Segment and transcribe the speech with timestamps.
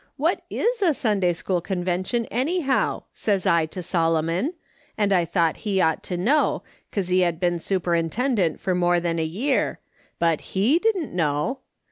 [0.27, 4.55] 'What is a Sunday school Convention, anyhow?' says I to Solomon,
[4.97, 9.19] and I thought he ought to know, 'cause he had been superintendent for more than
[9.19, 9.79] a year,
[10.17, 11.59] but A« didn't know.